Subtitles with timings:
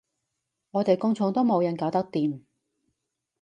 [0.71, 2.41] 我哋工廠都冇人搞得掂